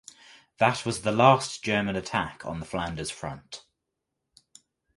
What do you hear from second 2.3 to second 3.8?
on the Flanders Front.